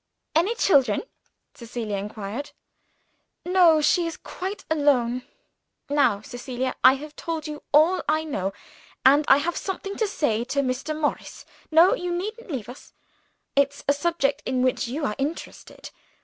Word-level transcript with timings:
"Any 0.33 0.55
children?" 0.55 1.03
Cecilia 1.53 1.97
inquired. 1.97 2.49
"No; 3.45 3.81
she 3.81 4.07
is 4.07 4.17
quite 4.17 4.65
alone. 4.71 5.21
Now, 5.91 6.21
Cecilia, 6.21 6.75
I 6.83 6.93
have 6.95 7.15
told 7.15 7.45
you 7.45 7.61
all 7.71 8.01
I 8.09 8.23
know 8.23 8.51
and 9.05 9.25
I 9.27 9.37
have 9.37 9.55
something 9.55 9.95
to 9.97 10.07
say 10.07 10.43
to 10.45 10.61
Mr. 10.61 10.99
Morris. 10.99 11.45
No, 11.69 11.93
you 11.93 12.11
needn't 12.11 12.49
leave 12.49 12.67
us; 12.67 12.93
it's 13.55 13.83
a 13.87 13.93
subject 13.93 14.41
in 14.43 14.63
which 14.63 14.87
you 14.87 15.05
are 15.05 15.13
interested. 15.19 15.91